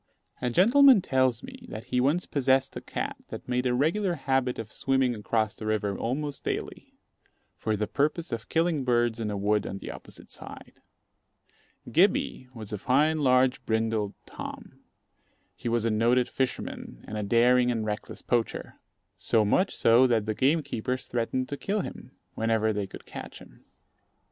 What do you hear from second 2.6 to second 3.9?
a cat that made a